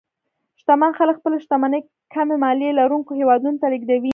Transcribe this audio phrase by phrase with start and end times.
[0.59, 1.81] شتمن خلک خپلې شتمنۍ
[2.13, 4.09] کمې مالیې لرونکو هېوادونو ته لېږدوي.